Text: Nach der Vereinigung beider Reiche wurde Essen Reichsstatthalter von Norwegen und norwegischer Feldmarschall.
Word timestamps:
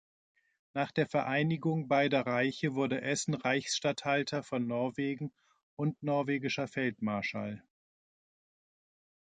Nach 0.73 0.91
der 0.91 1.05
Vereinigung 1.05 1.87
beider 1.87 2.25
Reiche 2.25 2.73
wurde 2.73 3.03
Essen 3.03 3.35
Reichsstatthalter 3.35 4.41
von 4.41 4.65
Norwegen 4.65 5.31
und 5.75 6.01
norwegischer 6.01 6.67
Feldmarschall. 6.67 7.63